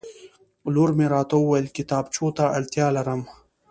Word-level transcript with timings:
لور 0.73 0.89
مې 0.97 1.05
راته 1.13 1.35
وویل 1.39 1.67
کتابچو 1.77 2.25
ته 2.37 2.43
اړتیا 2.57 2.87
لرم 2.97 3.21